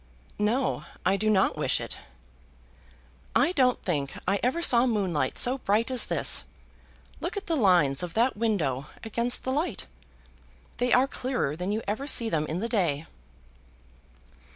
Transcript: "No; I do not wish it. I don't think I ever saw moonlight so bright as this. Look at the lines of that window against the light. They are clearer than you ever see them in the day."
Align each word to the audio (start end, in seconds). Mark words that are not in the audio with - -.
"No; 0.39 0.85
I 1.05 1.15
do 1.15 1.29
not 1.29 1.55
wish 1.59 1.79
it. 1.79 1.95
I 3.35 3.51
don't 3.51 3.79
think 3.83 4.13
I 4.27 4.39
ever 4.41 4.63
saw 4.63 4.87
moonlight 4.87 5.37
so 5.37 5.59
bright 5.59 5.91
as 5.91 6.07
this. 6.07 6.43
Look 7.19 7.37
at 7.37 7.45
the 7.45 7.55
lines 7.55 8.01
of 8.01 8.15
that 8.15 8.35
window 8.35 8.87
against 9.03 9.43
the 9.43 9.51
light. 9.51 9.85
They 10.77 10.91
are 10.91 11.05
clearer 11.07 11.55
than 11.55 11.71
you 11.71 11.83
ever 11.87 12.07
see 12.07 12.29
them 12.29 12.47
in 12.47 12.61
the 12.61 12.67
day." 12.69 13.05